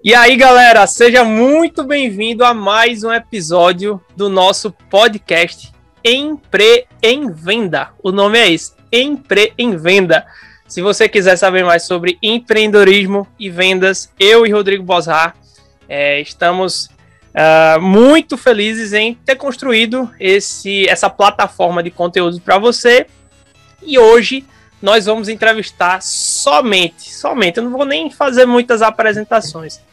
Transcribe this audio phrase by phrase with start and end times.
[0.00, 5.72] E aí, galera, seja muito bem-vindo a mais um episódio do nosso podcast
[6.04, 7.90] Empre em Venda.
[8.00, 10.24] O nome é esse, Empre em Venda.
[10.68, 15.34] Se você quiser saber mais sobre empreendedorismo e vendas, eu e Rodrigo Bosar
[15.88, 16.84] é, estamos
[17.34, 23.08] uh, muito felizes em ter construído esse, essa plataforma de conteúdo para você.
[23.82, 24.46] E hoje
[24.80, 29.87] nós vamos entrevistar somente, somente, eu não vou nem fazer muitas apresentações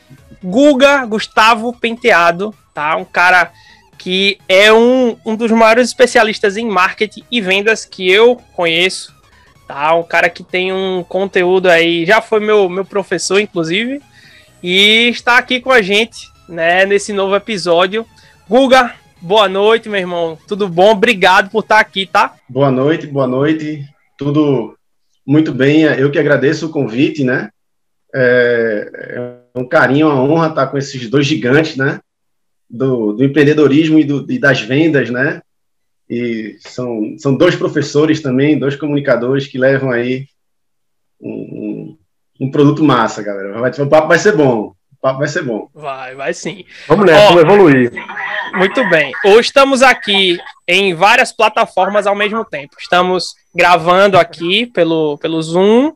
[0.46, 2.96] Guga Gustavo Penteado, tá?
[2.96, 3.52] Um cara
[3.98, 9.12] que é um, um dos maiores especialistas em marketing e vendas que eu conheço,
[9.68, 9.96] tá?
[9.96, 14.00] Um cara que tem um conteúdo aí, já foi meu, meu professor, inclusive,
[14.62, 18.06] e está aqui com a gente, né, nesse novo episódio.
[18.48, 20.38] Guga, boa noite, meu irmão.
[20.48, 20.92] Tudo bom?
[20.92, 22.36] Obrigado por estar aqui, tá?
[22.48, 23.84] Boa noite, boa noite.
[24.16, 24.78] Tudo
[25.26, 25.82] muito bem.
[25.82, 27.50] Eu que agradeço o convite, né?
[28.14, 32.00] É, é um carinho, uma honra estar com esses dois gigantes, né?
[32.70, 35.42] Do, do empreendedorismo e, do, e, das vendas, né?
[36.10, 40.28] E são, são dois professores também, dois comunicadores que levam aí
[41.22, 41.98] um, um,
[42.42, 43.60] um produto massa, galera.
[43.60, 44.76] Vai, o papo vai ser bom.
[44.92, 45.70] O papo vai ser bom.
[45.74, 46.66] Vai, vai sim.
[46.88, 47.92] Vamos nessa, vamos evoluir.
[48.56, 49.12] Muito bem.
[49.26, 52.76] Hoje estamos aqui em várias plataformas ao mesmo tempo.
[52.80, 55.94] Estamos gravando aqui pelo, pelo Zoom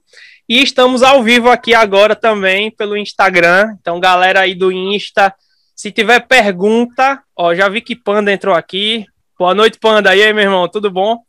[0.49, 3.77] e estamos ao vivo aqui agora também pelo Instagram.
[3.79, 5.31] Então, galera aí do Insta,
[5.75, 9.05] se tiver pergunta, ó, já vi que Panda entrou aqui.
[9.37, 10.15] Boa noite, Panda.
[10.15, 11.19] E aí, meu irmão, tudo bom?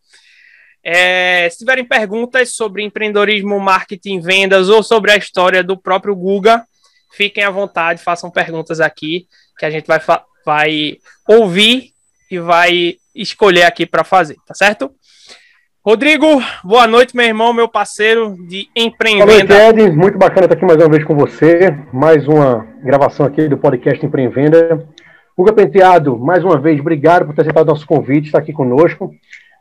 [0.83, 6.65] É, se tiverem perguntas sobre empreendedorismo, marketing, vendas ou sobre a história do próprio Guga,
[7.13, 9.27] fiquem à vontade, façam perguntas aqui
[9.59, 10.01] que a gente vai,
[10.47, 10.97] vai
[11.29, 11.93] ouvir
[12.31, 14.91] e vai escolher aqui para fazer, tá certo?
[15.83, 16.27] Rodrigo,
[16.63, 19.47] boa noite, meu irmão, meu parceiro de empreendedor.
[19.47, 19.97] Boa noite, Ed.
[19.97, 21.75] Muito bacana estar aqui mais uma vez com você.
[21.91, 24.87] Mais uma gravação aqui do podcast Empreendenda.
[25.35, 29.11] Guga Penteado, mais uma vez, obrigado por ter aceitado nosso convite, estar aqui conosco.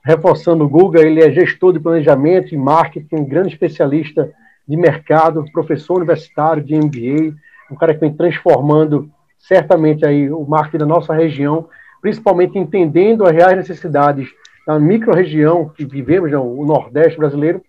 [0.04, 4.30] Reforçando o Guga, ele é gestor de planejamento e marketing, grande especialista
[4.68, 7.34] de mercado, professor universitário de MBA,
[7.72, 11.70] um cara que vem transformando certamente aí o marketing da nossa região,
[12.02, 14.28] principalmente entendendo as reais necessidades
[14.69, 17.59] da micro-região que vivemos, o Nordeste brasileiro,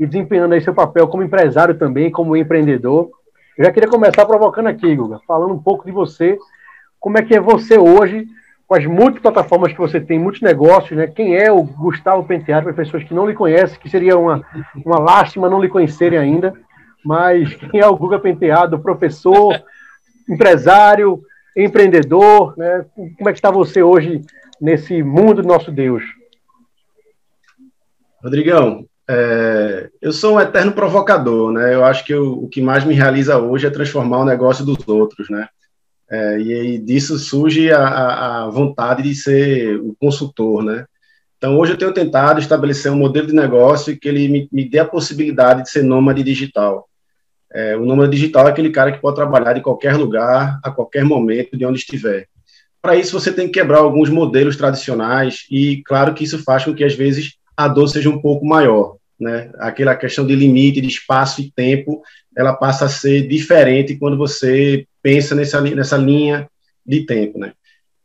[0.00, 3.10] e desempenhando aí seu papel como empresário também, como empreendedor.
[3.58, 6.38] Eu já queria começar provocando aqui, Guga, falando um pouco de você,
[6.98, 8.26] como é que é você hoje,
[8.66, 11.06] com as multiplataformas que você tem, muitos negócios, né?
[11.06, 14.42] Quem é o Gustavo Penteado, para pessoas que não lhe conhecem, que seria uma,
[14.82, 16.54] uma lástima não lhe conhecerem ainda,
[17.04, 19.62] mas quem é o Guga Penteado, professor,
[20.26, 21.20] empresário,
[21.54, 22.86] empreendedor, né?
[23.18, 24.22] Como é que está você hoje
[24.58, 26.15] nesse mundo do nosso Deus?
[28.26, 31.72] Rodrigão, é, eu sou um eterno provocador, né?
[31.72, 34.76] Eu acho que eu, o que mais me realiza hoje é transformar o negócio dos
[34.88, 35.48] outros, né?
[36.10, 37.86] É, e aí disso surge a,
[38.46, 40.86] a, vontade de ser o consultor, né?
[41.38, 44.80] Então hoje eu tenho tentado estabelecer um modelo de negócio que ele me, me dê
[44.80, 46.88] a possibilidade de ser nômade digital.
[47.54, 51.04] É, o nômade digital é aquele cara que pode trabalhar de qualquer lugar, a qualquer
[51.04, 52.26] momento, de onde estiver.
[52.82, 56.74] Para isso você tem que quebrar alguns modelos tradicionais e claro que isso faz com
[56.74, 59.50] que às vezes a dor seja um pouco maior, né?
[59.58, 62.02] Aquela questão de limite, de espaço e tempo,
[62.36, 66.48] ela passa a ser diferente quando você pensa nessa, nessa linha
[66.84, 67.52] de tempo, né?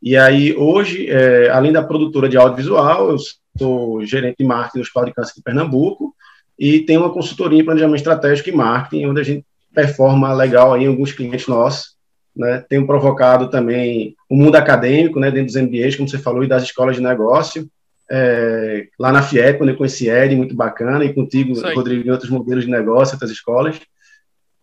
[0.02, 3.16] E aí, hoje, é, além da produtora de audiovisual, eu
[3.56, 6.14] sou gerente de marketing do Hospital de Câncer de Pernambuco
[6.58, 10.86] e tenho uma consultoria em planejamento estratégico e marketing, onde a gente performa legal aí
[10.86, 11.94] alguns clientes nossos,
[12.34, 12.64] né?
[12.68, 16.64] Tenho provocado também o mundo acadêmico, né, dentro dos MBAs, como você falou, e das
[16.64, 17.68] escolas de negócio,
[18.14, 22.28] é, lá na FIEC, quando eu conheci Ed, muito bacana, e contigo, Rodrigo, em outros
[22.28, 23.80] modelos de negócio, outras escolas.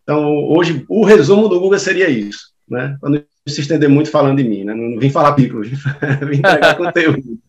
[0.04, 2.96] Então, hoje, o resumo do Google seria isso, né?
[3.02, 4.76] Para não se estender muito falando de mim, né?
[4.76, 5.62] Não vim falar pico,
[6.22, 7.40] vim entregar conteúdo.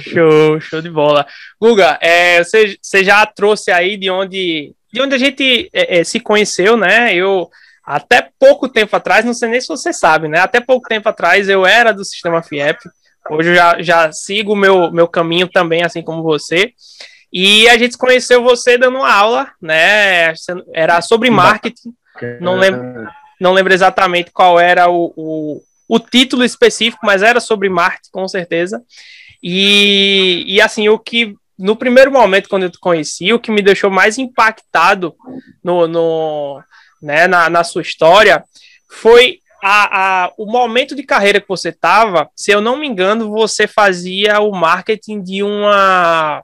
[0.00, 1.26] show, show de bola.
[1.60, 6.04] Guga, é, você, você já trouxe aí de onde, de onde a gente é, é,
[6.04, 7.14] se conheceu, né?
[7.14, 7.50] Eu,
[7.84, 10.38] até pouco tempo atrás, não sei nem se você sabe, né?
[10.38, 12.78] Até pouco tempo atrás eu era do sistema FIEP,
[13.30, 16.72] Hoje eu já, já sigo o meu, meu caminho também, assim como você.
[17.32, 20.34] E a gente conheceu você dando uma aula, né?
[20.74, 21.94] Era sobre marketing.
[22.40, 23.08] Não lembro,
[23.40, 28.28] não lembro exatamente qual era o, o, o título específico, mas era sobre marketing, com
[28.28, 28.82] certeza.
[29.42, 33.62] E, e assim, o que no primeiro momento, quando eu te conheci, o que me
[33.62, 35.14] deixou mais impactado
[35.62, 36.62] no, no,
[37.00, 38.44] né, na, na sua história
[38.88, 43.30] foi a, a, o momento de carreira que você estava, se eu não me engano,
[43.30, 46.42] você fazia o marketing de uma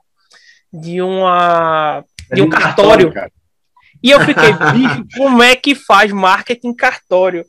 [0.71, 3.11] de uma de um cartório.
[3.11, 3.31] cartório
[4.01, 4.51] E eu fiquei,
[5.17, 7.45] como é que faz marketing cartório?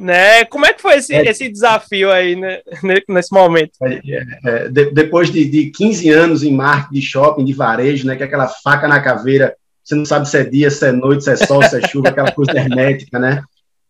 [0.00, 0.46] Né?
[0.46, 1.28] Como é que foi esse, é.
[1.28, 2.60] esse desafio aí né,
[3.06, 3.72] nesse momento?
[3.82, 8.06] É, é, é, de, depois de, de 15 anos em marketing de shopping, de varejo,
[8.06, 9.54] né, que é aquela faca na caveira,
[9.84, 12.08] você não sabe se é dia, se é noite, se é sol, se é chuva,
[12.08, 13.42] aquela coisa hermética, né?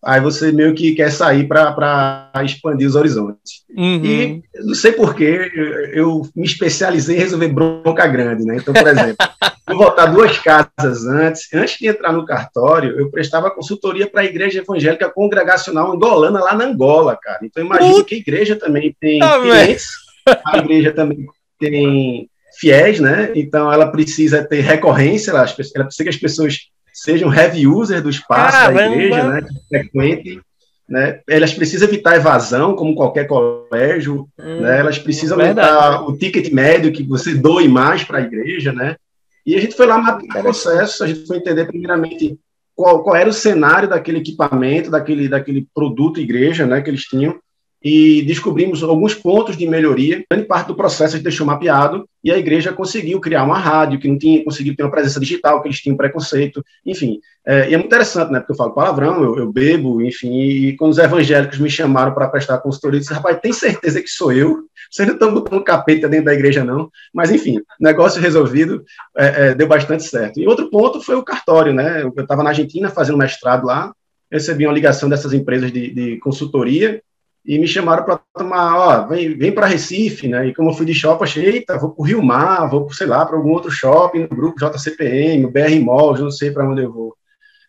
[0.05, 3.63] Aí você meio que quer sair para expandir os horizontes.
[3.75, 4.05] Uhum.
[4.05, 5.51] E não sei porquê,
[5.93, 8.57] eu me especializei em resolver bronca grande, né?
[8.57, 9.17] Então, por exemplo,
[9.69, 11.53] vou voltar duas casas antes.
[11.55, 16.55] Antes de entrar no cartório, eu prestava consultoria para a Igreja Evangélica Congregacional Angolana, lá
[16.55, 17.39] na Angola, cara.
[17.43, 19.87] Então, imagine que a igreja também tem tá clientes,
[20.47, 21.27] a igreja também
[21.61, 22.29] tem
[22.59, 23.31] fiéis, né?
[23.37, 26.72] Então, ela precisa ter recorrência, ela, ela precisa que as pessoas
[27.03, 28.81] sejam heavy user do espaço Caramba.
[28.81, 30.41] da igreja, né, que frequentem,
[30.89, 36.53] né, elas precisam evitar evasão, como qualquer colégio, hum, né, elas precisam aumentar o ticket
[36.53, 38.95] médio que você doe mais para a igreja, né,
[39.45, 42.39] e a gente foi lá mapear o processo, a gente foi entender primeiramente
[42.73, 47.37] qual, qual era o cenário daquele equipamento, daquele, daquele produto igreja, né, que eles tinham,
[47.85, 50.25] e descobrimos alguns pontos de melhoria.
[50.31, 53.99] Grande parte do processo a gente deixou mapeado e a igreja conseguiu criar uma rádio
[53.99, 57.19] que não tinha, conseguiu ter uma presença digital, que eles tinham preconceito, enfim.
[57.45, 58.39] É, e é muito interessante, né?
[58.39, 60.33] Porque eu falo palavrão, eu, eu bebo, enfim.
[60.33, 64.09] E quando os evangélicos me chamaram para prestar consultoria, eu disse, rapaz, tem certeza que
[64.09, 64.65] sou eu?
[64.89, 66.89] Vocês não estão botando capeta dentro da igreja, não.
[67.13, 68.85] Mas, enfim, negócio resolvido,
[69.17, 70.39] é, é, deu bastante certo.
[70.39, 72.03] E outro ponto foi o cartório, né?
[72.03, 73.93] Eu estava na Argentina fazendo mestrado lá,
[74.31, 77.03] recebi uma ligação dessas empresas de, de consultoria
[77.45, 80.47] e me chamaram para tomar, ó, vem, vem para Recife, né?
[80.47, 83.07] E como eu fui de shopping, achei, eita, vou para o Rio Mar, vou, sei
[83.07, 86.93] lá, para algum outro shopping, no grupo JCPM, BR Malls, não sei para onde eu
[86.93, 87.17] vou.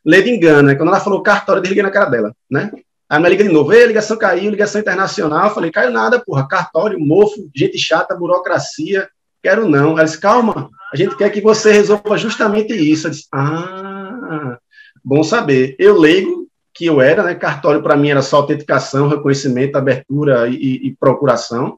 [0.06, 0.76] Leve engano, né?
[0.76, 2.72] Quando ela falou cartório, eu desliguei na cara dela, né?
[3.10, 5.48] Aí me liga de novo, ei, ligação caiu, ligação internacional.
[5.48, 9.08] Eu falei, caiu nada, porra, cartório, mofo, gente chata, burocracia,
[9.42, 9.92] quero não.
[9.92, 13.08] Ela disse, calma, a gente quer que você resolva justamente isso.
[13.08, 14.58] Eu disse, ah,
[15.04, 15.76] bom saber.
[15.78, 17.36] Eu leigo, que eu era, né?
[17.36, 21.78] Cartório para mim era só autenticação, reconhecimento, abertura e, e procuração,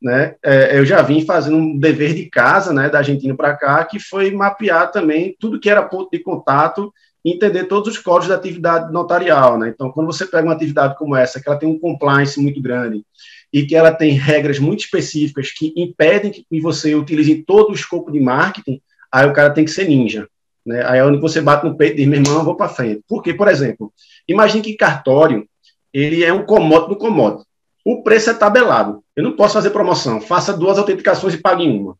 [0.00, 0.34] né?
[0.42, 3.98] É, eu já vim fazendo um dever de casa, né, da Argentina para cá, que
[3.98, 6.92] foi mapear também tudo que era ponto de contato,
[7.24, 9.72] entender todos os códigos da atividade notarial, né?
[9.74, 13.02] Então, quando você pega uma atividade como essa, que ela tem um compliance muito grande
[13.52, 18.12] e que ela tem regras muito específicas que impedem que você utilize todo o escopo
[18.12, 18.80] de marketing,
[19.10, 20.28] aí o cara tem que ser ninja,
[20.66, 20.84] né?
[20.84, 23.02] Aí é onde você bate no peito e diz, meu irmão, vou para frente.
[23.08, 23.92] Porque, por exemplo,
[24.26, 25.46] imagine que cartório,
[25.94, 27.44] ele é um commodity do commodity.
[27.84, 29.02] O preço é tabelado.
[29.14, 30.20] Eu não posso fazer promoção.
[30.20, 31.96] Faça duas autenticações e pague uma.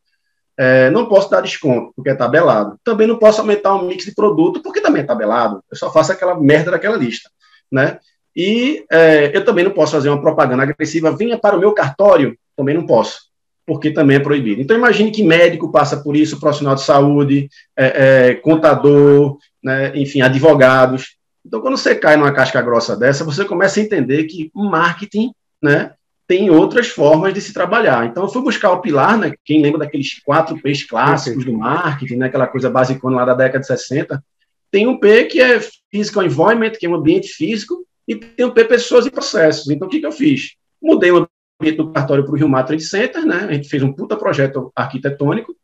[0.59, 2.77] É, não posso dar desconto, porque é tabelado.
[2.83, 5.63] Também não posso aumentar o mix de produto, porque também é tabelado.
[5.71, 7.31] Eu só faço aquela merda daquela lista.
[7.71, 8.01] Né?
[8.35, 11.17] E é, eu também não posso fazer uma propaganda agressiva.
[11.17, 12.37] Venha para o meu cartório.
[12.57, 13.26] Também não posso
[13.67, 14.63] porque também é proibido.
[14.63, 20.21] Então, imagine que médico passa por isso, profissional de saúde, é, é, contador, né, enfim,
[20.21, 21.17] advogados.
[21.45, 25.33] Então, quando você cai numa casca grossa dessa, você começa a entender que o marketing
[25.61, 25.93] né,
[26.29, 28.07] tem outras formas de se trabalhar.
[28.07, 32.17] Então, eu fui buscar o pilar, né, quem lembra daqueles quatro P's clássicos do marketing,
[32.17, 34.23] né, aquela coisa basicona lá da década de 60,
[34.71, 35.61] tem um P que é
[35.91, 39.69] Physical Environment, que é um ambiente físico, e tem um P pessoas e processos.
[39.69, 40.55] Então, o que, que eu fiz?
[40.81, 41.29] Mudei o
[41.77, 43.47] do cartório para o Rio Mar Trade Center, né?
[43.49, 45.57] A gente fez um puta projeto arquitetônico,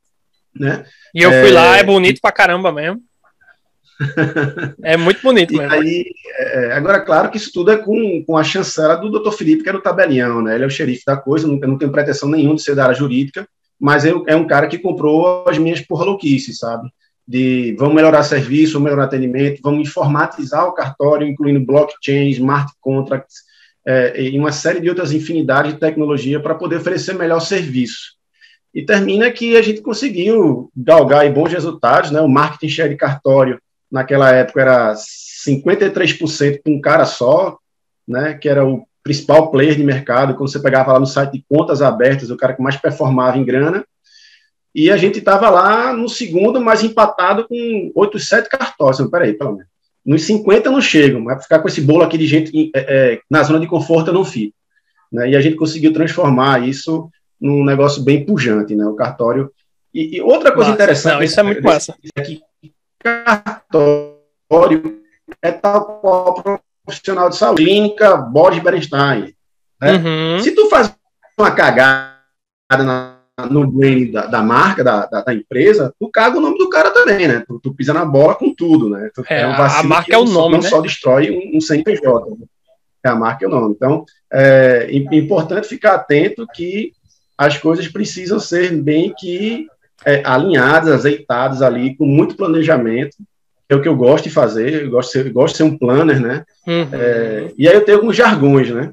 [0.55, 0.85] né?
[1.15, 1.53] E eu fui é...
[1.53, 3.03] lá, é bonito pra caramba mesmo.
[4.83, 5.73] é muito bonito mesmo.
[5.73, 6.07] Aí,
[6.39, 9.69] é, agora, claro que isso tudo é com, com a chancela do doutor Felipe, que
[9.69, 10.55] era o tabelião, né?
[10.55, 12.85] Ele é o xerife da coisa, não, eu não tenho pretensão nenhuma de ser da
[12.85, 13.47] área jurídica,
[13.79, 16.89] mas é, é um cara que comprou as minhas porra louquices, sabe?
[17.29, 23.52] De vamos melhorar serviço, vamos melhorar atendimento, vamos informatizar o cartório, incluindo blockchain, smart contracts,
[23.87, 28.13] é, e uma série de outras infinidades de tecnologia para poder oferecer melhor serviço.
[28.75, 32.21] E termina que a gente conseguiu galgar bons resultados, né?
[32.21, 33.61] O marketing share de cartório
[33.91, 37.59] naquela época era 53% com um cara só,
[38.09, 38.35] né?
[38.35, 40.35] Que era o principal player de mercado.
[40.35, 43.45] Quando você pegava lá no site de contas abertas, o cara que mais performava em
[43.45, 43.85] grana.
[44.75, 49.07] E a gente estava lá no segundo, mas empatado com 8, 7 cartórios.
[49.11, 49.72] Peraí, pelo menos.
[50.05, 53.43] Nos 50 não chegam, mas ficar com esse bolo aqui de gente é, é, na
[53.43, 54.55] zona de conforto eu não fico.
[55.13, 55.31] Né?
[55.31, 57.09] E a gente conseguiu transformar isso
[57.41, 58.85] num negócio bem pujante, né?
[58.87, 59.51] O cartório.
[59.93, 60.83] E, e outra coisa massa.
[60.83, 61.15] interessante.
[61.15, 61.95] Não, isso é muito massa.
[62.17, 62.43] É que
[62.99, 65.03] cartório
[65.41, 69.35] é tal qual profissional de saúde, clínica Boris Berenstein.
[69.81, 69.93] Né?
[69.93, 70.39] Uhum.
[70.41, 70.95] Se tu faz
[71.39, 72.17] uma cagada
[72.71, 76.69] na no branding da, da marca, da, da, da, empresa, tu caga o nome do
[76.69, 77.43] cara também, né?
[77.47, 79.11] Tu, tu pisa na bola com tudo, né?
[79.15, 80.69] Tu, é, é um a marca é o nome, não né?
[80.69, 82.31] só destrói um, um CNPJ.
[82.31, 82.47] Né?
[83.05, 83.75] A marca é o nome.
[83.75, 86.93] Então, é importante ficar atento que
[87.37, 89.67] as coisas precisam ser bem que
[90.05, 93.17] é, alinhadas, azeitadas ali, com muito planejamento.
[93.69, 95.79] é o que eu gosto de fazer, eu gosto de ser, gosto de ser um
[95.79, 96.45] planner, né?
[96.67, 96.89] Uhum.
[96.93, 98.93] É, e aí eu tenho alguns jargões, né?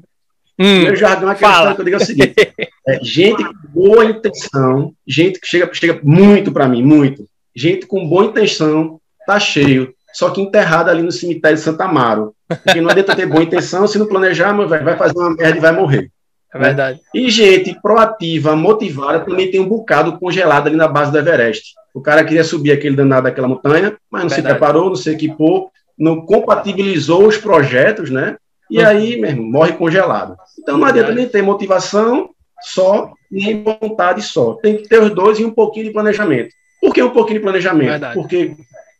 [0.58, 2.34] Hum, Meu jargão é aquele que eu digo é o seguinte:
[2.90, 7.24] é, gente com boa intenção, gente que chega, chega muito para mim, muito.
[7.54, 12.34] Gente com boa intenção, tá cheio, só que enterrada ali no cemitério de Santa Amaro.
[12.48, 15.72] Porque não adianta ter boa intenção, se não planejar, vai fazer uma merda e vai
[15.72, 16.10] morrer.
[16.52, 16.98] É verdade.
[17.14, 17.20] Né?
[17.22, 21.74] E gente proativa, motivada, também tem um bocado congelado ali na base do Everest.
[21.94, 24.34] O cara queria subir aquele danado daquela montanha, mas não verdade.
[24.34, 28.36] se preparou, não se equipou, não compatibilizou os projetos, né?
[28.68, 28.86] E uhum.
[28.86, 30.36] aí, mesmo, morre congelado.
[30.58, 32.30] Então não adianta nem ter motivação
[32.62, 34.54] só, nem vontade só.
[34.54, 36.54] Tem que ter os dois e um pouquinho de planejamento.
[36.80, 37.90] Por que um pouquinho de planejamento?
[37.90, 38.14] Verdade.
[38.14, 38.56] Porque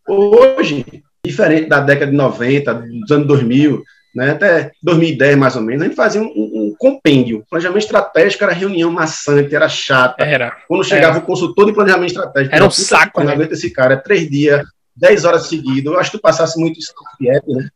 [0.07, 0.85] hoje,
[1.25, 3.83] diferente da década de 90, dos anos 2000,
[4.15, 7.45] né, até 2010 mais ou menos, a gente fazia um, um, compêndio.
[7.49, 10.25] Planejamento estratégico era reunião maçante, era chata.
[10.25, 10.57] Era.
[10.67, 11.25] Quando chegava era.
[11.25, 13.23] o consultor de planejamento estratégico, era um saco.
[13.23, 13.33] Né?
[13.33, 14.65] aguenta esse cara, três dias,
[14.95, 15.93] dez horas seguidas.
[15.93, 17.69] Eu acho que tu passasse muito isso né?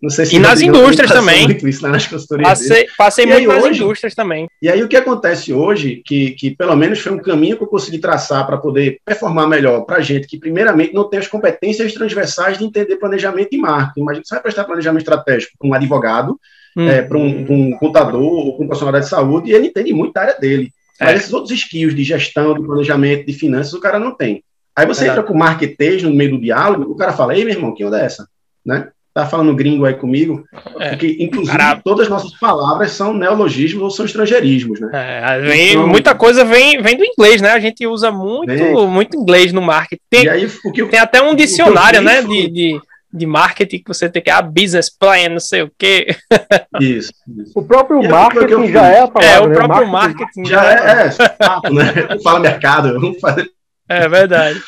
[0.00, 1.44] Não sei se e nas indústrias também.
[1.44, 4.48] Muito isso nas passei, passei muito nas hoje, indústrias também.
[4.62, 7.68] E aí o que acontece hoje, que, que pelo menos foi um caminho que eu
[7.68, 11.92] consegui traçar para poder performar melhor para a gente, que primeiramente não tem as competências
[11.92, 14.00] transversais de entender planejamento e marketing.
[14.00, 16.40] Imagina, você vai prestar planejamento estratégico para um advogado,
[16.76, 16.88] hum.
[16.88, 20.14] é, para um, um, contador ou para um profissional de saúde, e ele entende muito
[20.14, 20.72] da área dele.
[20.98, 21.06] É.
[21.06, 24.42] Mas esses outros skills de gestão, de planejamento, de finanças, o cara não tem.
[24.74, 27.74] Aí você entra com marketing no meio do diálogo, o cara fala, ei, meu irmão,
[27.74, 28.26] que onda é essa?
[28.64, 28.88] Né?
[29.12, 30.44] Tá falando gringo aí comigo,
[30.78, 31.80] é, porque inclusive cara...
[31.82, 34.90] todas as nossas palavras são neologismos ou são estrangeirismos, né?
[34.92, 37.50] É, vem, então, muita coisa vem, vem do inglês, né?
[37.50, 40.02] A gente usa muito, muito inglês no marketing.
[40.08, 42.80] Tem, aí, eu, tem até um dicionário, né, de, de,
[43.12, 46.14] de, marketing que você tem que ah, business plan, não sei o quê.
[46.80, 47.12] Isso.
[47.38, 47.52] isso.
[47.58, 49.36] O próprio marketing já é a palavra.
[49.36, 49.54] É, o né?
[49.54, 52.18] próprio marketing, marketing já, já é, é, é né?
[52.22, 53.50] Fala mercado, vamos fazer.
[53.88, 54.60] É verdade.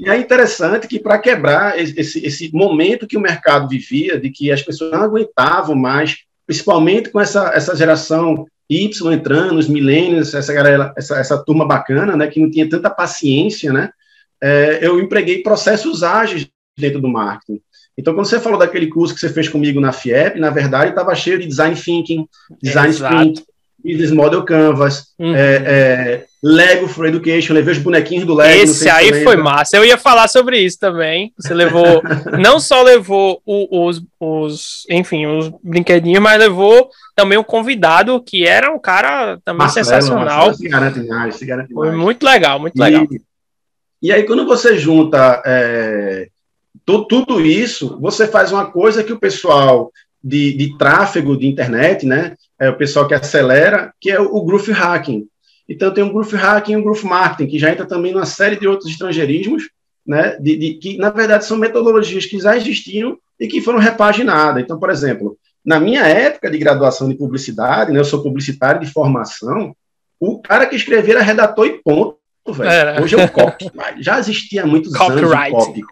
[0.00, 4.50] E é interessante que, para quebrar esse, esse momento que o mercado vivia, de que
[4.50, 10.52] as pessoas não aguentavam mais, principalmente com essa, essa geração Y entrando, os milênios, essa,
[10.52, 13.90] galera, essa, essa turma bacana, né, que não tinha tanta paciência, né,
[14.42, 17.60] é, eu empreguei processos ágeis dentro do marketing.
[17.96, 21.14] Então, quando você falou daquele curso que você fez comigo na FIEP, na verdade, estava
[21.14, 22.28] cheio de design thinking,
[22.62, 23.14] design Exato.
[23.14, 23.44] sprint,
[23.82, 25.34] business model canvas, uhum.
[25.34, 28.62] é, é, Lego for Education, levei os bonequinhos do Lego.
[28.62, 29.76] Esse aí foi massa.
[29.76, 31.32] Eu ia falar sobre isso também.
[31.38, 32.02] Você levou,
[32.38, 38.46] não só levou o, os, os, enfim, os brinquedinhos, mas levou também um convidado que
[38.46, 40.46] era um cara também Marcelo, sensacional.
[40.46, 43.06] Marcelo se garante mais, se garante foi muito legal, muito legal.
[44.00, 46.28] E, aí, quando você junta é,
[46.84, 49.90] tudo, tudo isso, você faz uma coisa que o pessoal
[50.22, 52.36] de, de tráfego de internet, né?
[52.60, 55.26] É o pessoal que acelera, que é o, o growth hacking.
[55.68, 58.56] Então, tem um growth hacking e um growth marketing, que já entra também numa série
[58.56, 59.64] de outros estrangeirismos,
[60.06, 64.62] né, de, de, que, na verdade, são metodologias que já existiam e que foram repaginadas.
[64.62, 68.90] Então, por exemplo, na minha época de graduação de publicidade, né, eu sou publicitário de
[68.90, 69.76] formação,
[70.18, 72.16] o cara que escrevia era redator e ponto,
[72.48, 73.02] velho.
[73.02, 73.70] Hoje é o copy.
[74.00, 75.54] já existia há muitos Copyright.
[75.54, 75.82] anos o copy.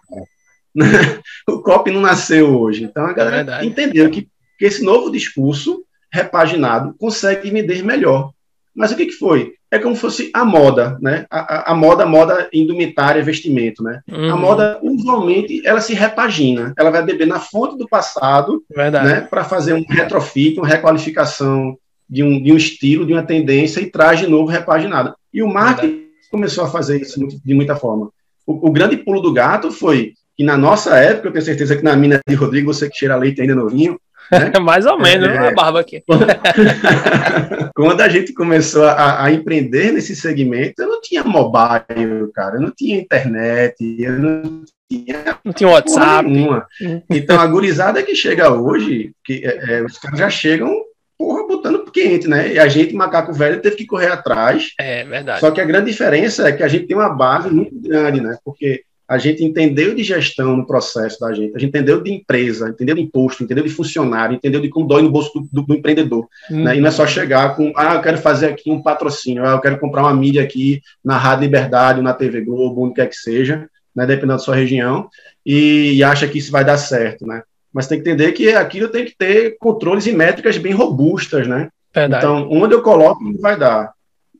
[1.47, 2.83] o copy não nasceu hoje.
[2.83, 8.31] Então, a galera é entendeu que, que esse novo discurso repaginado consegue vender melhor.
[8.75, 9.57] Mas o que, que foi?
[9.69, 11.25] é como se fosse a moda, né?
[11.29, 14.01] A, a, a moda, moda indumentária, vestimento, né?
[14.07, 14.31] Uhum.
[14.31, 16.73] A moda, usualmente, ela se repagina.
[16.77, 19.21] Ela vai beber na fonte do passado, né?
[19.21, 21.77] Para fazer um retrofit, uma requalificação
[22.09, 25.13] de um, de um estilo, de uma tendência e traz de novo repaginada.
[25.33, 26.11] E o marketing Verdade.
[26.31, 28.09] começou a fazer isso de muita forma.
[28.45, 31.83] O, o, grande pulo do gato foi que na nossa época, eu tenho certeza que
[31.83, 33.99] na mina de Rodrigo, você que cheira leite ainda novinho,
[34.31, 34.51] né?
[34.61, 36.03] Mais ou menos, é, a barba aqui.
[37.75, 42.61] Quando a gente começou a, a, empreender nesse segmento, eu não tinha mobile, cara, eu
[42.61, 45.39] não tinha internet, eu não tinha.
[45.43, 46.29] Não tinha WhatsApp.
[46.29, 46.65] Nenhuma.
[47.09, 51.91] Então, a gurizada que chega hoje, que é, é, os caras já chegam porra, botando
[51.91, 52.53] quente, né?
[52.53, 54.71] E a gente, macaco velho, teve que correr atrás.
[54.79, 55.39] É verdade.
[55.39, 58.37] Só que a grande diferença é que a gente tem uma base muito grande, né?
[58.45, 62.69] Porque a gente entendeu de gestão no processo da gente, a gente entendeu de empresa,
[62.69, 65.75] entendeu de imposto, entendeu de funcionário, entendeu de como dói no bolso do, do, do
[65.75, 66.27] empreendedor.
[66.51, 66.63] Uhum.
[66.63, 66.77] Né?
[66.77, 69.61] E não é só chegar com, ah, eu quero fazer aqui um patrocínio, ah, eu
[69.61, 73.69] quero comprar uma mídia aqui na Rádio Liberdade, na TV Globo, onde quer que seja,
[73.95, 75.09] né, dependendo da sua região,
[75.45, 77.41] e, e acha que isso vai dar certo, né?
[77.73, 81.69] Mas tem que entender que aquilo tem que ter controles e métricas bem robustas, né?
[81.93, 82.25] Verdade.
[82.25, 83.91] Então, onde eu coloco, vai dar.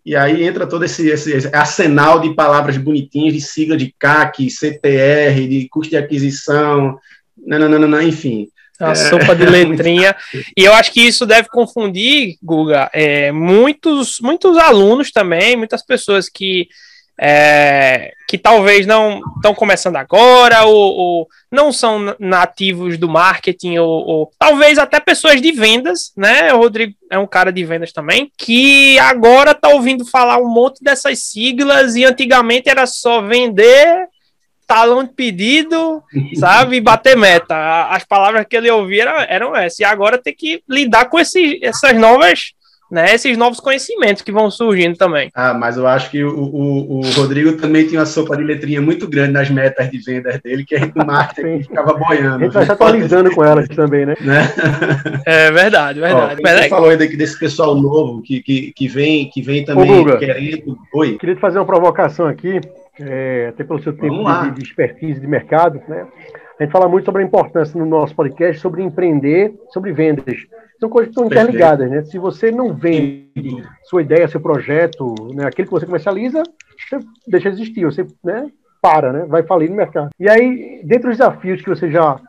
[0.08, 4.50] E aí entra todo esse, esse, esse, arsenal de palavras bonitinhas, de sigla de CAC,
[4.50, 6.98] CTR, de custo de aquisição,
[7.46, 8.48] nananana, enfim.
[8.80, 10.16] A é, sopa de letrinha.
[10.56, 16.30] e eu acho que isso deve confundir, Guga, é, muitos, muitos alunos também, muitas pessoas
[16.30, 16.70] que
[17.20, 24.06] é, que talvez não estão começando agora, ou, ou, não são nativos do marketing, ou,
[24.06, 26.54] ou, talvez até pessoas de vendas, né?
[26.54, 30.84] O Rodrigo é um cara de vendas também, que agora está ouvindo falar um monte
[30.84, 34.08] dessas siglas e antigamente era só vender
[34.68, 36.04] talão de pedido,
[36.36, 36.82] sabe?
[36.82, 37.88] Bater meta.
[37.88, 39.80] As palavras que ele ouvia eram, eram essas.
[39.80, 42.52] E agora tem que lidar com esse, essas novas
[42.90, 45.30] né, esses novos conhecimentos que vão surgindo também.
[45.34, 48.82] Ah, mas eu acho que o, o, o Rodrigo também tinha uma sopa de letrinha
[48.82, 52.38] muito grande nas metas de vendas dele, que a gente do marketing ficava boiando.
[52.38, 54.16] A gente vai se atualizando com elas também, né?
[54.22, 54.44] né?
[55.26, 56.42] É verdade, verdade.
[56.42, 60.04] Ó, você falou ainda desse pessoal novo que, que, que, vem, que vem também Ô,
[60.04, 60.78] Guga, querendo.
[60.94, 61.18] Oi.
[61.18, 62.62] Queria te fazer uma provocação aqui,
[63.00, 66.06] é, até pelo seu tempo de, de expertise de mercado, né?
[66.60, 70.38] A gente fala muito sobre a importância no nosso podcast sobre empreender, sobre vendas.
[70.80, 72.04] São coisas que estão interligadas, né?
[72.04, 76.44] Se você não vende sua ideia, seu projeto, né, aquilo que você comercializa,
[76.78, 79.26] você deixa de existir, você né, para, né?
[79.26, 80.10] Vai falir no mercado.
[80.20, 82.20] E aí, dentre os desafios que você já,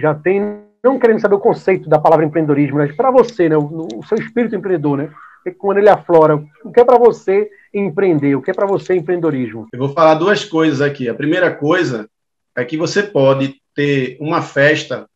[0.00, 3.88] já tem, não querendo saber o conceito da palavra empreendedorismo, mas para você, né, o,
[3.94, 5.10] o, seu espírito empreendedor, né?
[5.58, 8.36] Quando ele aflora, o que é para você empreender?
[8.36, 9.66] O que é para você empreendedorismo?
[9.72, 11.08] Eu vou falar duas coisas aqui.
[11.08, 12.08] A primeira coisa
[12.56, 15.06] é que você pode ter uma festa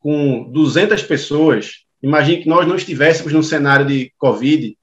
[0.00, 4.76] com 200 pessoas, imagine que nós não estivéssemos num cenário de Covid,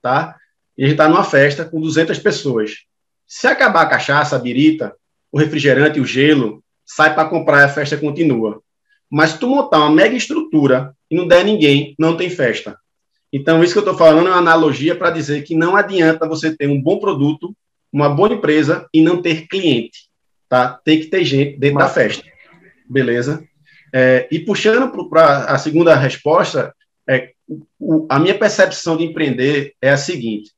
[0.00, 0.36] tá?
[0.76, 2.84] E a gente está numa festa com 200 pessoas.
[3.26, 4.94] Se acabar a cachaça, a birita,
[5.30, 8.62] o refrigerante, o gelo, sai para comprar e a festa continua.
[9.10, 12.78] Mas se tu montar uma mega estrutura e não der ninguém, não tem festa.
[13.32, 16.54] Então, isso que eu estou falando é uma analogia para dizer que não adianta você
[16.54, 17.54] ter um bom produto,
[17.92, 20.10] uma boa empresa e não ter cliente.
[20.48, 20.78] Tá?
[20.84, 21.88] Tem que ter gente dentro Mas...
[21.88, 22.32] da festa
[22.92, 23.42] beleza?
[23.92, 26.74] É, e puxando para a segunda resposta,
[27.08, 27.32] é,
[27.78, 30.50] o, a minha percepção de empreender é a seguinte: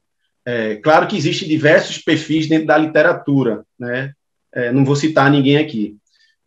[0.44, 4.12] é, claro que existem diversos perfis dentro da literatura, né?
[4.52, 5.96] É, não vou citar ninguém aqui,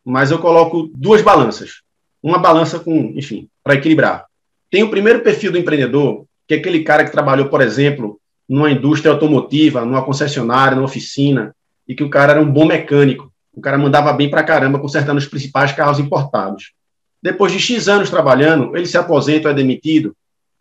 [0.03, 1.81] mas eu coloco duas balanças.
[2.23, 4.25] Uma balança com, enfim, para equilibrar.
[4.71, 8.71] Tem o primeiro perfil do empreendedor, que é aquele cara que trabalhou, por exemplo, numa
[8.71, 11.53] indústria automotiva, numa concessionária, numa oficina,
[11.87, 13.31] e que o cara era um bom mecânico.
[13.53, 16.73] O cara mandava bem pra caramba consertando os principais carros importados.
[17.27, 20.15] Depois de X anos trabalhando, ele se aposenta ou é demitido.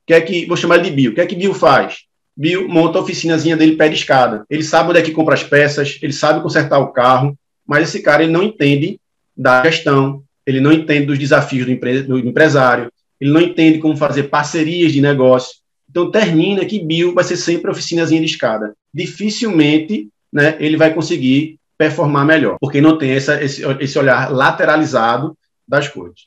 [0.05, 1.13] Que é que, vou chamar ele de Bill.
[1.13, 1.99] O que é que Bill faz?
[2.37, 4.45] Bill monta a oficinazinha dele pé de escada.
[4.51, 8.03] Ele sabe onde é que compra as peças, ele sabe consertar o carro, mas esse
[8.03, 8.99] cara ele não entende
[9.37, 13.97] da gestão, ele não entende dos desafios do, empre do empresário, ele não entende como
[13.97, 15.59] fazer parcerias de negócio.
[15.89, 18.75] Então termina que Bill vai ser sempre a oficinazinha de escada.
[18.93, 25.39] Dificilmente né, ele vai conseguir performar melhor, porque não tem essa, esse, esse olhar lateralizado
[25.69, 26.27] das coisas.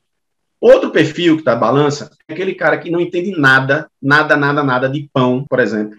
[0.62, 4.90] Outro perfil que está balança é aquele cara que não entende nada, nada, nada, nada
[4.90, 5.98] de pão, por exemplo.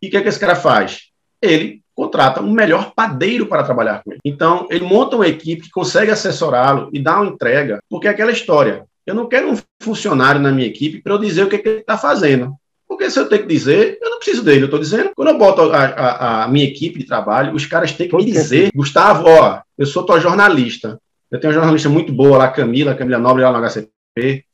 [0.00, 1.08] E o que, é que esse cara faz?
[1.40, 4.20] Ele contrata um melhor padeiro para trabalhar com ele.
[4.24, 8.32] Então, ele monta uma equipe que consegue assessorá-lo e dar uma entrega, porque é aquela
[8.32, 8.84] história.
[9.04, 11.68] Eu não quero um funcionário na minha equipe para eu dizer o que, é que
[11.68, 12.54] ele está fazendo.
[12.86, 14.62] Porque se eu tenho que dizer, eu não preciso dele.
[14.62, 17.92] Eu estou dizendo, quando eu boto a, a, a, minha equipe de trabalho, os caras
[17.92, 20.98] têm que me dizer, Gustavo, ó, eu sou tua jornalista.
[21.32, 24.44] Eu tenho uma jornalista muito boa lá, Camila, Camila Nobre, lá no HCP,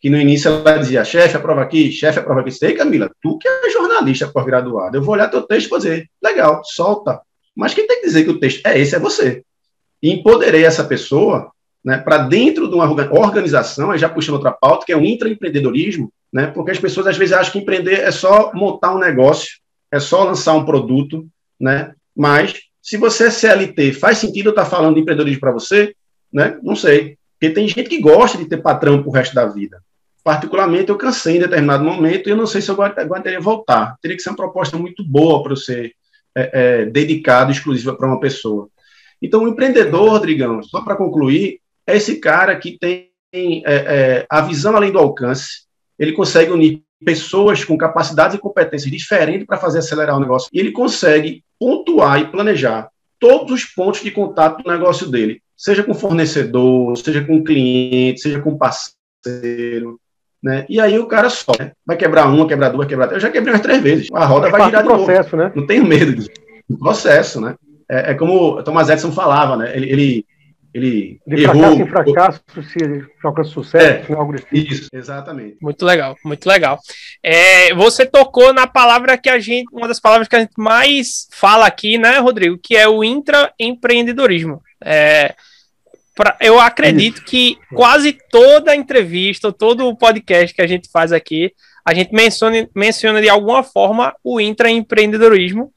[0.00, 2.50] que no início ela dizia, chefe, aprova aqui, chefe, aprova aqui.
[2.50, 4.96] Sei, Camila, tu que é jornalista pós-graduado.
[4.96, 7.20] Eu vou olhar teu texto e dizer, legal, solta.
[7.54, 9.42] Mas quem tem que dizer que o texto é esse é você.
[10.02, 11.52] E empoderei essa pessoa
[11.84, 16.46] né, para dentro de uma organização, já puxando outra pauta, que é o intraempreendedorismo, né?
[16.46, 19.58] Porque as pessoas às vezes acham que empreender é só montar um negócio,
[19.92, 21.26] é só lançar um produto,
[21.60, 21.92] né?
[22.16, 25.94] Mas se você é CLT, faz sentido eu estar falando de empreendedorismo para você,
[26.34, 26.58] né?
[26.62, 29.80] Não sei, porque tem gente que gosta de ter patrão para o resto da vida.
[30.24, 33.96] Particularmente, eu cansei em determinado momento e eu não sei se eu aguentaria voltar.
[34.02, 35.92] Teria que ser uma proposta muito boa para eu ser
[36.34, 38.68] é, é, dedicado, exclusiva para uma pessoa.
[39.22, 44.40] Então, o empreendedor, Rodrigão, só para concluir, é esse cara que tem é, é, a
[44.40, 45.64] visão além do alcance,
[45.98, 50.48] ele consegue unir pessoas com capacidades e competências diferentes para fazer acelerar o negócio.
[50.52, 52.88] E ele consegue pontuar e planejar
[53.20, 58.40] todos os pontos de contato do negócio dele, seja com fornecedor, seja com cliente, seja
[58.40, 60.00] com parceiro.
[60.42, 60.66] Né?
[60.68, 61.72] E aí o cara só né?
[61.86, 63.22] vai quebrar uma, quebrar duas, quebrar três.
[63.22, 64.08] Eu já quebrei umas três vezes.
[64.12, 65.48] A roda é vai girar de processo, novo.
[65.48, 65.52] Né?
[65.54, 66.30] Não tenho medo disso.
[66.78, 67.54] processo, né?
[67.90, 69.74] É, é como Thomas Edison falava, né?
[69.74, 70.26] Ele, ele
[70.74, 71.54] ele de errou.
[71.54, 74.72] fracasso em fracasso se alcança sucesso, é, algo desse tipo.
[74.72, 75.56] Isso, exatamente.
[75.62, 76.80] Muito legal, muito legal.
[77.22, 81.28] É, você tocou na palavra que a gente, uma das palavras que a gente mais
[81.30, 84.60] fala aqui, né, Rodrigo, que é o intraempreendedorismo.
[84.84, 85.34] É,
[86.14, 91.52] pra, eu acredito que quase toda entrevista, todo o podcast que a gente faz aqui,
[91.84, 95.72] a gente menciona, menciona de alguma forma o intraempreendedorismo.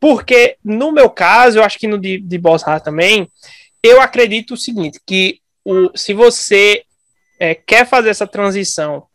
[0.00, 3.28] Porque, no meu caso, eu acho que no de, de Boss Hard também,
[3.82, 6.82] eu acredito o seguinte, que o, se você
[7.38, 9.06] é, quer fazer essa transição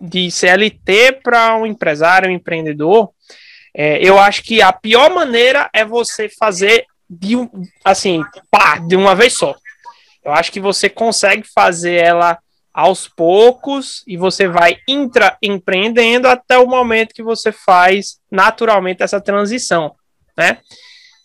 [0.00, 3.10] de CLT para um empresário, um empreendedor,
[3.74, 7.48] é, eu acho que a pior maneira é você fazer de um,
[7.84, 9.54] assim, pá, de uma vez só.
[10.24, 12.38] Eu acho que você consegue fazer ela
[12.72, 19.20] aos poucos e você vai intra empreendendo até o momento que você faz naturalmente essa
[19.20, 19.94] transição,
[20.36, 20.58] né?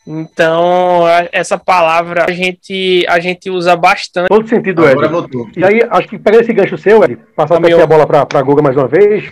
[0.06, 4.28] Então, essa palavra a gente, a gente usa bastante.
[4.28, 5.00] Todo sentido, Ed.
[5.56, 8.42] E aí, acho que pegando esse gancho seu, Ed, passar aqui a bola para a
[8.42, 9.32] Guga mais uma vez,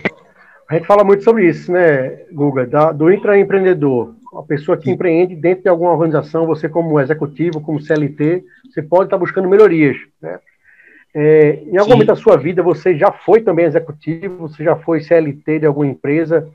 [0.69, 4.15] a gente fala muito sobre isso, né, Guga, da, do intraempreendedor.
[4.33, 9.05] A pessoa que empreende dentro de alguma organização, você como executivo, como CLT, você pode
[9.05, 10.39] estar buscando melhorias, né?
[11.13, 11.89] É, em algum Sim.
[11.91, 15.85] momento da sua vida, você já foi também executivo, você já foi CLT de alguma
[15.85, 16.47] empresa,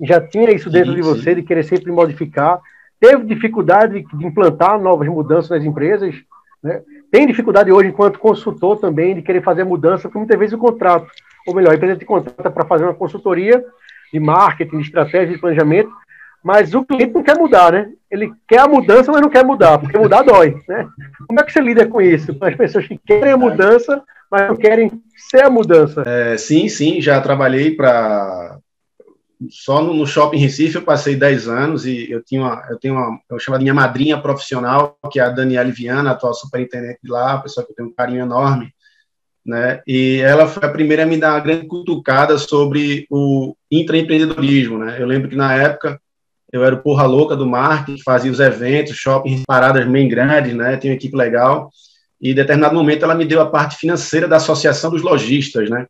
[0.00, 1.36] já tinha isso dentro sim, de você, sim.
[1.36, 2.60] de querer sempre modificar,
[2.98, 6.14] teve dificuldade de implantar novas mudanças nas empresas,
[6.62, 6.82] né?
[7.10, 11.06] tem dificuldade hoje, enquanto consultor também, de querer fazer mudança, porque muitas vezes o contrato,
[11.46, 13.64] ou melhor, a empresa te contrata para fazer uma consultoria
[14.12, 15.90] de marketing, de estratégia, de planejamento,
[16.42, 17.90] mas o cliente não quer mudar, né?
[18.10, 20.88] Ele quer a mudança, mas não quer mudar, porque mudar dói, né?
[21.26, 22.34] Como é que você lida com isso?
[22.34, 26.02] Com as pessoas que querem a mudança, mas não querem ser a mudança?
[26.06, 28.58] É, sim, sim, já trabalhei para
[29.48, 33.18] só no, shopping Recife eu passei 10 anos e eu tinha uma, eu tenho uma,
[33.30, 37.38] eu chamo de minha madrinha profissional, que é a Daniela Viana, atual superintendente de lá,
[37.38, 38.74] pessoa que eu tenho um carinho enorme,
[39.44, 39.82] né?
[39.86, 45.00] E ela foi a primeira a me dar uma grande cutucada sobre o intraempreendedorismo, né?
[45.00, 45.98] Eu lembro que na época
[46.52, 50.76] eu era o porra louca do marketing, fazia os eventos, shopping, paradas bem grandes, né?
[50.76, 51.70] Tinha uma equipe legal.
[52.20, 55.86] E em determinado momento ela me deu a parte financeira da Associação dos Lojistas, né?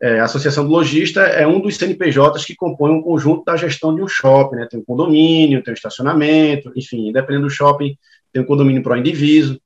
[0.00, 3.94] É, a Associação do Lojista é um dos CNPJs que compõe um conjunto da gestão
[3.94, 4.66] de um shopping, né?
[4.70, 7.96] Tem um condomínio, tem um estacionamento, enfim, dependendo do shopping,
[8.32, 9.58] tem um condomínio para o indivíduo.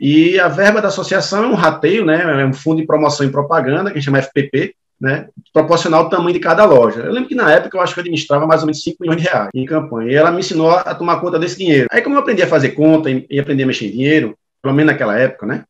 [0.00, 2.42] E a verba da associação é um rateio, né?
[2.42, 6.10] É um fundo de promoção e propaganda, que a gente chama FPP, né, proporcional ao
[6.10, 7.00] tamanho de cada loja.
[7.00, 9.20] Eu lembro que na época eu acho que eu administrava mais ou menos 5 milhões
[9.20, 11.86] de reais em campanha, e ela me ensinou a tomar conta desse dinheiro.
[11.90, 14.92] Aí, como eu aprendi a fazer conta e, aprendi a mexer em dinheiro, pelo menos
[14.92, 15.64] naquela época, né,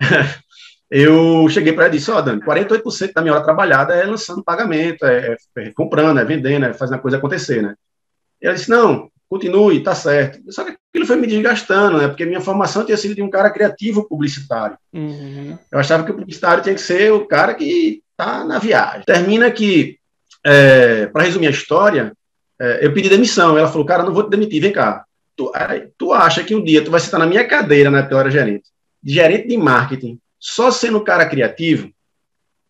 [0.90, 4.04] eu cheguei para ela e disse, ó, oh, Dani, 48% da minha hora trabalhada é
[4.04, 7.74] lançando pagamento, é, é, é comprando, é vendendo, é fazendo a coisa acontecer, né.
[8.42, 10.40] E ela disse, não, continue, tá certo.
[10.50, 12.08] Só que aquilo foi me desgastando, né?
[12.08, 14.76] Porque minha formação tinha sido de um cara criativo publicitário.
[14.92, 15.56] Uhum.
[15.70, 19.02] Eu achava que o publicitário tinha que ser o cara que tá na viagem.
[19.06, 19.98] Termina que,
[20.44, 22.12] é, para resumir a história,
[22.60, 23.56] é, eu pedi demissão.
[23.56, 25.04] Ela falou, cara, não vou te demitir, vem cá.
[25.34, 25.50] Tu,
[25.96, 28.64] tu acha que um dia tu vai sentar na minha cadeira, né, pela gerente,
[29.02, 31.90] gerente de marketing, só sendo cara criativo?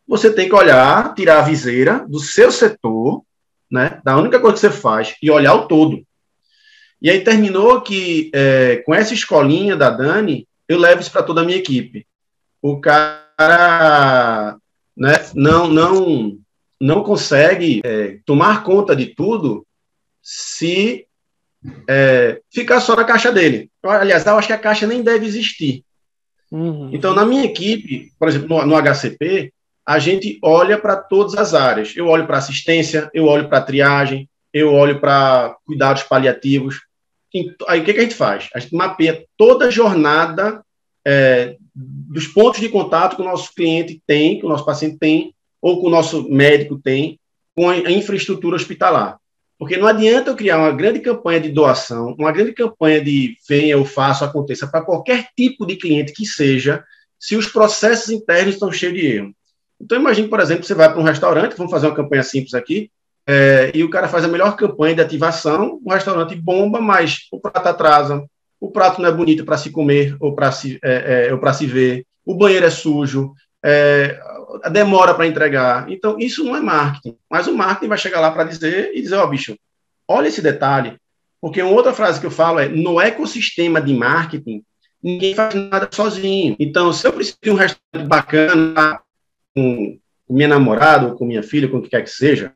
[0.06, 3.22] Você tem que olhar, tirar a viseira do seu setor,
[3.70, 6.02] né, da única coisa que você faz, e olhar o todo.
[7.02, 11.40] E aí terminou que, é, com essa escolinha da Dani, eu levo isso para toda
[11.40, 12.06] a minha equipe.
[12.62, 14.59] O cara
[15.00, 16.38] né, não, não,
[16.78, 19.66] não consegue é, tomar conta de tudo
[20.22, 21.06] se
[21.88, 23.70] é, ficar só na caixa dele.
[23.82, 25.82] Aliás, eu acho que a caixa nem deve existir.
[26.52, 26.90] Uhum.
[26.92, 29.50] Então, na minha equipe, por exemplo, no, no HCP,
[29.86, 31.96] a gente olha para todas as áreas.
[31.96, 36.82] Eu olho para assistência, eu olho para triagem, eu olho para cuidados paliativos.
[37.68, 38.50] Aí o que, que, a gente faz?
[38.54, 40.62] A gente mapeia toda a jornada
[41.06, 45.34] é, dos pontos de contato que o nosso cliente tem, que o nosso paciente tem,
[45.60, 47.18] ou que o nosso médico tem,
[47.54, 49.18] com a infraestrutura hospitalar.
[49.58, 53.72] Porque não adianta eu criar uma grande campanha de doação, uma grande campanha de venha,
[53.72, 56.82] eu faço, aconteça, para qualquer tipo de cliente que seja,
[57.18, 59.34] se os processos internos estão cheios de erro.
[59.78, 62.90] Então, imagine, por exemplo, você vai para um restaurante, vamos fazer uma campanha simples aqui,
[63.26, 67.38] é, e o cara faz a melhor campanha de ativação, o restaurante bomba, mas o
[67.38, 68.24] prato atrasa,
[68.60, 71.66] o prato não é bonito para se comer ou para se, é, é, para se
[71.66, 73.32] ver, o banheiro é sujo,
[73.64, 74.20] é,
[74.70, 75.90] demora para entregar.
[75.90, 77.16] Então, isso não é marketing.
[77.28, 79.56] Mas o marketing vai chegar lá para dizer e dizer, ó, oh, bicho,
[80.06, 80.98] olha esse detalhe.
[81.40, 84.62] Porque uma outra frase que eu falo é, no ecossistema de marketing,
[85.02, 86.54] ninguém faz nada sozinho.
[86.60, 89.00] Então, se eu preciso de um restaurante bacana
[89.56, 92.52] com minha namorada, ou com minha filha, com o que quer que seja,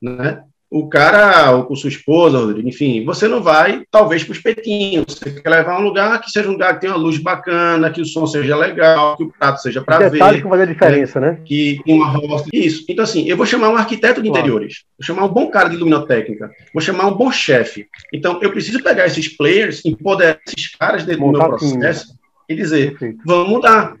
[0.00, 0.42] né?
[0.68, 5.04] O cara, ou com sua esposa, Rodrigo, enfim, você não vai, talvez, para o espetinho.
[5.06, 8.00] Você quer levar um lugar que seja um lugar que tenha uma luz bacana, que
[8.00, 10.10] o som seja legal, que o prato seja para ver.
[10.10, 11.30] Detalhe que faz a diferença, né?
[11.30, 11.38] né?
[11.44, 12.46] Que tem uma roça.
[12.52, 12.84] Isso.
[12.88, 14.44] Então, assim, eu vou chamar um arquiteto de claro.
[14.44, 17.86] interiores, vou chamar um bom cara de luminotécnica, vou chamar um bom chefe.
[18.12, 22.14] Então, eu preciso pegar esses players, empoderar esses caras dentro do meu processo
[22.48, 23.18] e dizer, Perfeito.
[23.24, 23.94] vamos mudar.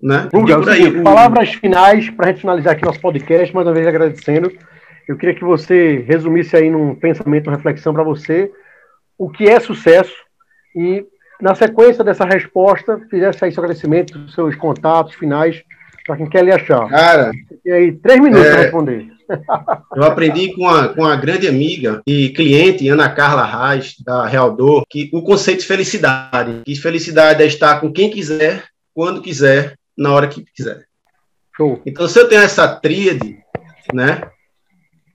[0.00, 0.28] Né?
[0.32, 4.52] Guga, aí, palavras finais para a gente finalizar aqui nosso podcast, mais uma vez agradecendo.
[5.08, 8.50] Eu queria que você resumisse aí num pensamento, uma reflexão para você,
[9.16, 10.14] o que é sucesso
[10.74, 11.06] e,
[11.40, 15.62] na sequência dessa resposta, fizesse aí seu agradecimento, seus contatos finais,
[16.06, 16.88] para quem quer lhe achar.
[16.88, 17.30] Cara,
[17.64, 18.50] e aí, três minutos é...
[18.50, 19.16] para responder.
[19.96, 24.84] Eu aprendi com a, com a grande amiga e cliente, Ana Carla Reis, da Realdor,
[24.88, 26.62] que o conceito de felicidade.
[26.64, 28.64] Que felicidade é estar com quem quiser,
[28.94, 30.84] quando quiser, na hora que quiser.
[31.56, 31.80] Show.
[31.84, 33.38] Então, se eu tenho essa tríade,
[33.92, 34.20] né,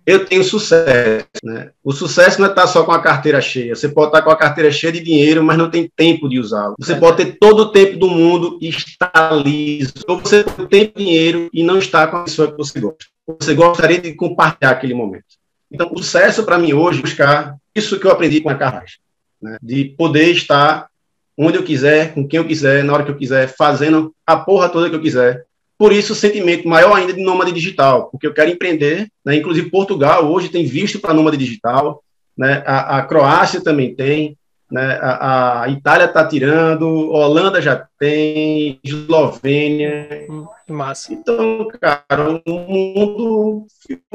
[0.06, 1.28] eu tenho sucesso.
[1.44, 1.72] Né?
[1.84, 3.76] O sucesso não é estar só com a carteira cheia.
[3.76, 6.76] Você pode estar com a carteira cheia de dinheiro, mas não tem tempo de usá-lo.
[6.80, 9.94] Você pode ter todo o tempo do mundo e estar liso.
[10.08, 13.06] Ou você tem dinheiro e não está com a pessoa que você gosta.
[13.40, 15.26] Você gostaria de compartilhar aquele momento.
[15.72, 19.02] Então, o sucesso para mim hoje é buscar isso que eu aprendi com a Carrasco,
[19.42, 19.58] né?
[19.62, 20.90] de poder estar
[21.38, 24.68] onde eu quiser, com quem eu quiser, na hora que eu quiser, fazendo a porra
[24.68, 25.46] toda que eu quiser,
[25.82, 29.36] por isso, o sentimento maior ainda de nômade digital, porque eu quero empreender, né?
[29.36, 32.04] inclusive Portugal hoje tem visto para nômade digital,
[32.38, 32.62] né?
[32.68, 34.38] a, a Croácia também tem,
[34.72, 35.00] né?
[35.02, 40.28] a, a Itália está tirando, Holanda já tem, Eslovênia.
[40.30, 41.16] Hum, massa.
[41.16, 43.66] Então, cara, o mundo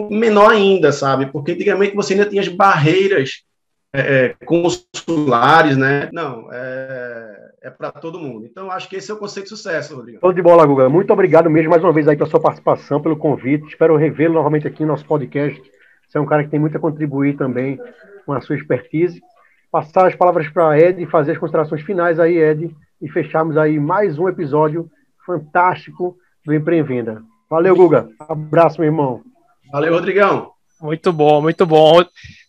[0.08, 1.26] menor ainda, sabe?
[1.26, 3.42] Porque antigamente você ainda tinha as barreiras
[3.92, 6.10] é, é consulares, né?
[6.12, 8.46] Não, é é para todo mundo.
[8.46, 10.20] Então, acho que esse é o conceito de sucesso, Rodrigo.
[10.20, 10.88] Show de bola, Guga.
[10.88, 13.66] Muito obrigado mesmo mais uma vez aí pela sua participação, pelo convite.
[13.66, 15.60] Espero revê-lo novamente aqui no nosso podcast.
[16.06, 17.76] Você é um cara que tem muito a contribuir também
[18.24, 19.20] com a sua expertise.
[19.68, 22.70] Passar as palavras para a Ed e fazer as considerações finais aí, Ed,
[23.02, 24.88] e fecharmos aí mais um episódio
[25.26, 27.20] fantástico do Empreendenda.
[27.50, 28.08] Valeu, Guga.
[28.20, 29.22] Abraço, meu irmão.
[29.72, 30.52] Valeu, Rodrigão.
[30.80, 32.04] Muito bom, muito bom.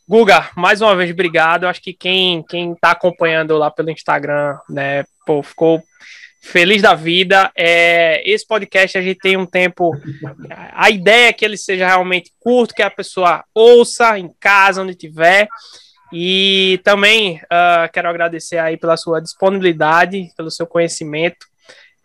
[0.10, 1.68] Guga, mais uma vez, obrigado.
[1.68, 5.84] Acho que quem, quem tá acompanhando lá pelo Instagram, né, pô, ficou
[6.42, 7.52] feliz da vida.
[7.54, 9.92] É, esse podcast a gente tem um tempo.
[10.72, 14.96] A ideia é que ele seja realmente curto, que a pessoa ouça em casa, onde
[14.96, 15.50] tiver.
[16.14, 21.46] E também uh, quero agradecer aí pela sua disponibilidade, pelo seu conhecimento.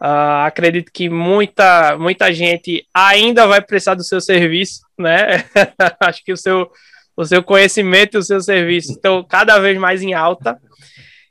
[0.01, 5.45] Uh, acredito que muita, muita gente ainda vai precisar do seu serviço, né?
[6.01, 6.69] Acho que o seu
[7.17, 10.59] o seu conhecimento e o seu serviço estão cada vez mais em alta.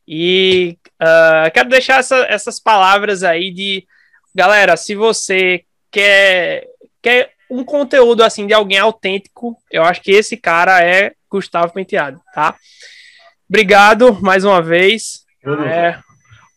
[0.08, 3.86] E uh, quero deixar essa, essas palavras aí de
[4.34, 6.68] galera, se você quer,
[7.02, 12.22] quer um conteúdo assim de alguém autêntico, eu acho que esse cara é Gustavo Penteado,
[12.34, 12.56] tá?
[13.50, 15.26] Obrigado mais uma vez.
[15.46, 16.00] É,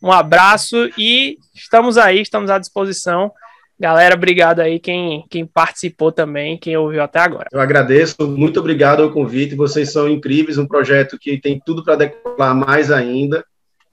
[0.03, 3.33] um abraço e estamos aí, estamos à disposição
[3.79, 7.49] Galera, obrigado aí quem, quem participou também, quem ouviu até agora.
[7.53, 9.57] Eu agradeço, muito obrigado ao convite.
[9.57, 13.45] Vocês são incríveis, um projeto que tem tudo para decolar mais ainda.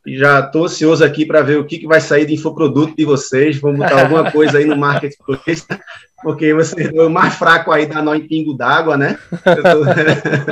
[0.06, 3.60] Já estou ansioso aqui para ver o que, que vai sair de infoproduto de vocês.
[3.60, 5.66] Vamos botar alguma coisa aí no marketplace,
[6.24, 9.18] porque você é o mais fraco aí da nó em pingo d'água, né?
[9.44, 9.84] Tô...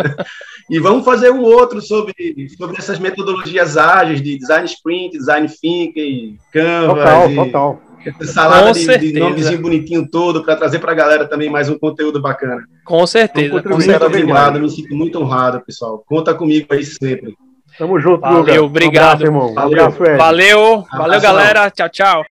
[0.69, 6.37] e vamos fazer um outro sobre, sobre essas metodologias ágeis de design sprint, design thinking,
[6.51, 6.95] Canva.
[6.95, 7.35] Total, e...
[7.35, 7.88] total
[8.23, 12.21] salada de, de nomezinho bonitinho todo para trazer para a galera também mais um conteúdo
[12.21, 12.63] bacana.
[12.85, 13.61] Com certeza.
[13.61, 14.05] Com certeza.
[14.05, 16.03] obrigado, me sinto muito honrado, pessoal.
[16.07, 17.35] Conta comigo aí sempre.
[17.77, 18.63] Tamo junto, Valeu, Luga.
[18.63, 19.21] obrigado.
[19.23, 19.53] Um abraço, irmão.
[19.53, 21.69] Valeu, um abraço, valeu, valeu galera.
[21.69, 22.25] Tchau, tchau.